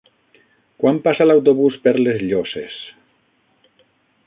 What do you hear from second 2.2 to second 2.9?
Llosses?